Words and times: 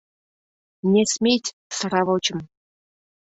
Не 0.93 1.03
сметь 1.13 1.55
сравочым!.. 1.77 2.39